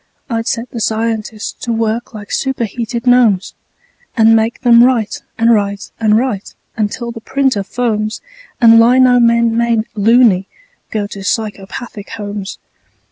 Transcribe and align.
I'd 0.31 0.47
set 0.47 0.71
the 0.71 0.79
scientists 0.79 1.51
to 1.63 1.71
work 1.71 2.11
like 2.11 2.31
superheated 2.31 3.05
gnomes, 3.05 3.53
And 4.17 4.35
make 4.35 4.61
them 4.61 4.83
write 4.83 5.21
and 5.37 5.53
write 5.53 5.91
and 5.99 6.17
write 6.17 6.55
until 6.75 7.11
the 7.11 7.21
printer 7.21 7.61
foams 7.61 8.19
And 8.59 8.79
lino 8.79 9.19
men, 9.19 9.55
made 9.55 9.85
"loony", 9.93 10.47
go 10.89 11.05
to 11.05 11.23
psychopathic 11.23 12.09
homes. 12.09 12.57